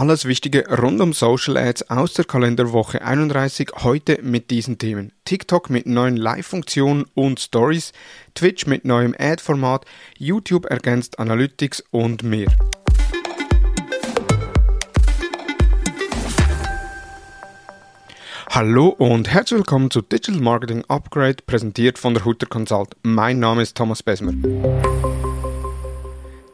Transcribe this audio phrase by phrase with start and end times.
[0.00, 5.12] alles Wichtige rund um Social Ads aus der Kalenderwoche 31 heute mit diesen Themen.
[5.26, 7.92] TikTok mit neuen Live-Funktionen und Stories,
[8.34, 9.84] Twitch mit neuem Ad-Format,
[10.16, 12.50] YouTube ergänzt Analytics und mehr.
[18.48, 22.96] Hallo und herzlich willkommen zu Digital Marketing Upgrade, präsentiert von der Hutter Consult.
[23.02, 24.32] Mein Name ist Thomas Besmer.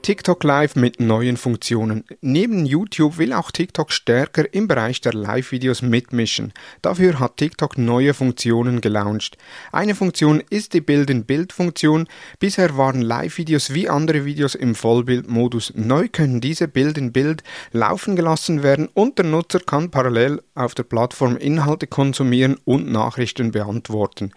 [0.07, 2.04] TikTok Live mit neuen Funktionen.
[2.20, 6.53] Neben YouTube will auch TikTok stärker im Bereich der Live-Videos mitmischen.
[6.81, 9.36] Dafür hat TikTok neue Funktionen gelauncht.
[9.72, 12.07] Eine Funktion ist die Bild-in-Bild-Funktion.
[12.39, 15.72] Bisher waren Live-Videos wie andere Videos im Vollbildmodus.
[15.75, 17.43] Neu können diese Bild-in-Bild
[17.73, 23.50] laufen gelassen werden und der Nutzer kann parallel auf der Plattform Inhalte konsumieren und Nachrichten
[23.50, 24.31] beantworten.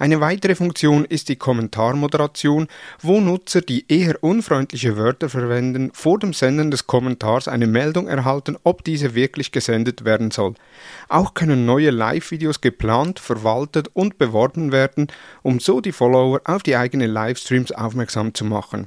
[0.00, 2.68] Eine weitere Funktion ist die Kommentarmoderation,
[3.02, 8.56] wo Nutzer, die eher unfreundliche Wörter verwenden, vor dem Senden des Kommentars eine Meldung erhalten,
[8.64, 10.54] ob diese wirklich gesendet werden soll.
[11.10, 15.08] Auch können neue Live-Videos geplant, verwaltet und beworben werden,
[15.42, 18.86] um so die Follower auf die eigenen Livestreams aufmerksam zu machen.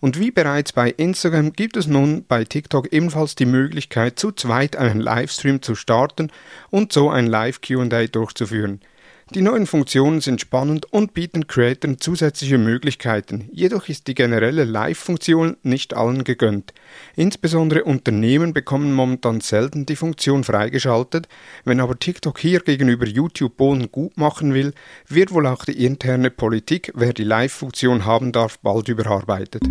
[0.00, 4.76] Und wie bereits bei Instagram gibt es nun bei TikTok ebenfalls die Möglichkeit, zu zweit
[4.76, 6.30] einen Livestream zu starten
[6.68, 8.82] und so ein Live-QA durchzuführen.
[9.34, 15.56] Die neuen Funktionen sind spannend und bieten Creatoren zusätzliche Möglichkeiten, jedoch ist die generelle Live-Funktion
[15.62, 16.74] nicht allen gegönnt.
[17.16, 21.28] Insbesondere Unternehmen bekommen momentan selten die Funktion freigeschaltet,
[21.64, 24.74] wenn aber TikTok hier gegenüber YouTube Bohnen gut machen will,
[25.08, 29.62] wird wohl auch die interne Politik, wer die Live-Funktion haben darf, bald überarbeitet.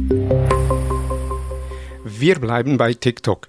[2.21, 3.47] Wir bleiben bei TikTok.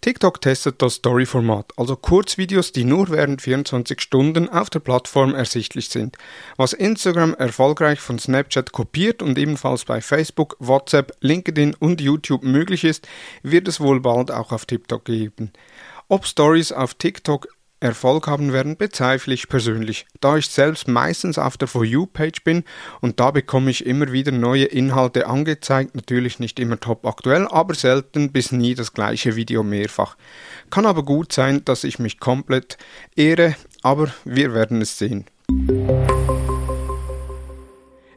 [0.00, 5.90] TikTok testet das Story-Format, also Kurzvideos, die nur während 24 Stunden auf der Plattform ersichtlich
[5.90, 6.16] sind.
[6.56, 12.84] Was Instagram erfolgreich von Snapchat kopiert und ebenfalls bei Facebook, WhatsApp, LinkedIn und YouTube möglich
[12.84, 13.06] ist,
[13.42, 15.52] wird es wohl bald auch auf TikTok geben.
[16.08, 17.48] Ob Stories auf TikTok
[17.84, 22.64] Erfolg haben werden, bezweifle ich persönlich, da ich selbst meistens auf der For You-Page bin
[23.00, 27.74] und da bekomme ich immer wieder neue Inhalte angezeigt, natürlich nicht immer top aktuell, aber
[27.74, 30.16] selten bis nie das gleiche Video mehrfach.
[30.70, 32.78] Kann aber gut sein, dass ich mich komplett
[33.16, 35.26] ehre, aber wir werden es sehen.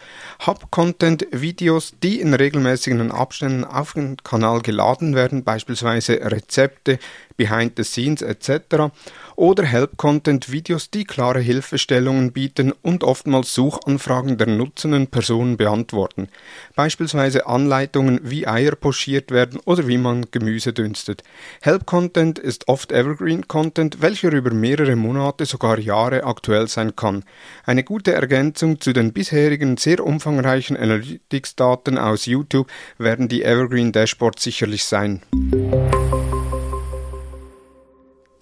[0.48, 7.00] Hub Content Videos, die in regelmäßigen Abständen auf den Kanal geladen werden, beispielsweise Rezepte,
[7.38, 8.92] Behind the Scenes etc.
[9.36, 16.30] oder Help-Content-Videos, die klare Hilfestellungen bieten und oftmals Suchanfragen der nutzenden Personen beantworten,
[16.76, 21.24] beispielsweise Anleitungen, wie Eier pochiert werden oder wie man Gemüse dünstet.
[21.62, 27.24] Help-Content ist oft Evergreen-Content, welcher über mehrere Monate, sogar Jahre aktuell sein kann.
[27.66, 34.44] Eine gute Ergänzung zu den bisherigen sehr umfangreichen Analytics-Daten aus YouTube werden die Evergreen Dashboards
[34.44, 35.22] sicherlich sein.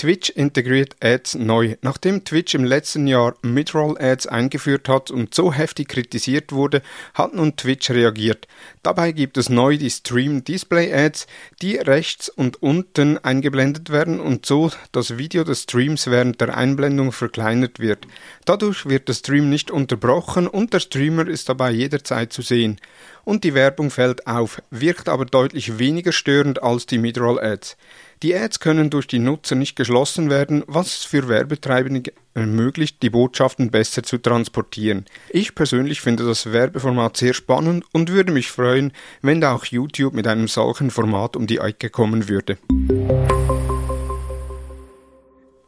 [0.02, 1.76] Twitch integriert Ads neu.
[1.84, 6.82] Nachdem Twitch im letzten Jahr Midroll Ads eingeführt hat und so heftig kritisiert wurde,
[7.14, 8.48] hat nun Twitch reagiert.
[8.82, 11.28] Dabei gibt es neu die Stream Display Ads,
[11.62, 17.12] die rechts und unten eingeblendet werden und so das Video des Streams während der Einblendung
[17.12, 18.08] verkleinert wird.
[18.46, 22.80] Dadurch wird der Stream nicht unterbrochen und der Streamer ist dabei jederzeit zu sehen.
[23.24, 27.78] Und die Werbung fällt auf, wirkt aber deutlich weniger störend als die Midroll Ads.
[28.24, 33.72] Die Ads können durch die Nutzer nicht geschlossen werden, was für Werbetreibende ermöglicht, die Botschaften
[33.72, 35.06] besser zu transportieren.
[35.32, 40.14] Ich persönlich finde das Werbeformat sehr spannend und würde mich freuen, wenn da auch YouTube
[40.14, 42.60] mit einem solchen Format um die Ecke kommen würde.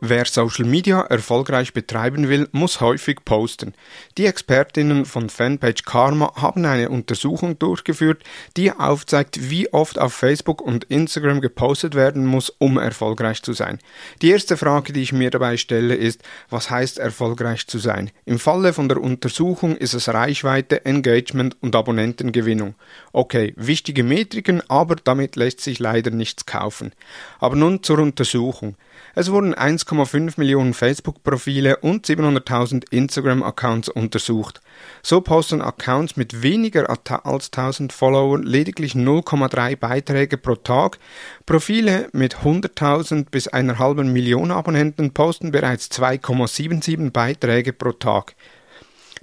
[0.06, 3.74] Wer Social Media erfolgreich betreiben will, muss häufig posten.
[4.18, 8.22] Die Expertinnen von Fanpage Karma haben eine Untersuchung durchgeführt,
[8.58, 13.80] die aufzeigt, wie oft auf Facebook und Instagram gepostet werden muss, um erfolgreich zu sein.
[14.22, 18.12] Die erste Frage, die ich mir dabei stelle, ist, was heißt erfolgreich zu sein?
[18.26, 22.76] Im Falle von der Untersuchung ist es Reichweite, Engagement und Abonnentengewinnung.
[23.14, 26.92] Okay, wichtige Metriken, aber damit lässt sich leider nichts kaufen.
[27.40, 28.76] Aber nun zur Untersuchung.
[29.16, 34.60] Es wurden 1,5 Millionen Facebook-Profile und 700.000 Instagram-Accounts untersucht.
[35.04, 40.98] So posten Accounts mit weniger als 1000 Followern lediglich 0,3 Beiträge pro Tag.
[41.46, 48.36] Profile mit 100.000 bis einer halben Million Abonnenten posten bereits 2,77 Beiträge pro Tag.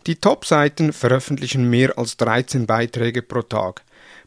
[0.06, 3.82] Die Top-Seiten veröffentlichen mehr als 13 Beiträge pro Tag.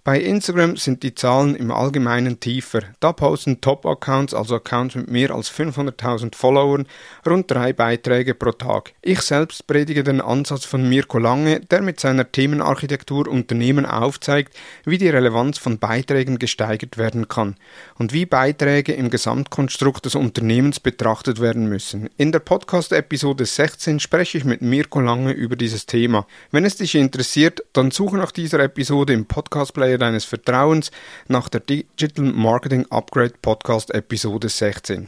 [0.05, 2.81] Bei Instagram sind die Zahlen im Allgemeinen tiefer.
[2.99, 6.87] Da posten Top-Accounts, also Accounts mit mehr als 500.000 Followern,
[7.25, 8.91] rund drei Beiträge pro Tag.
[9.01, 14.53] Ich selbst predige den Ansatz von Mirko Lange, der mit seiner Themenarchitektur Unternehmen aufzeigt,
[14.83, 17.55] wie die Relevanz von Beiträgen gesteigert werden kann
[17.97, 22.09] und wie Beiträge im Gesamtkonstrukt des Unternehmens betrachtet werden müssen.
[22.17, 26.27] In der Podcast-Episode 16 spreche ich mit Mirko Lange über dieses Thema.
[26.51, 30.91] Wenn es dich interessiert, dann suche nach dieser Episode im Podcast-Player Player deines Vertrauens
[31.27, 35.07] nach der Digital Marketing Upgrade Podcast Episode 16.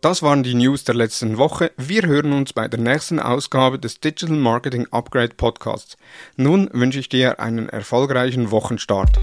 [0.00, 1.72] Das waren die News der letzten Woche.
[1.76, 5.96] Wir hören uns bei der nächsten Ausgabe des Digital Marketing Upgrade Podcasts.
[6.36, 9.18] Nun wünsche ich dir einen erfolgreichen Wochenstart.